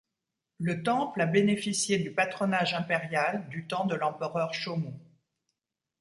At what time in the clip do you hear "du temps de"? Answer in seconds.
3.49-3.93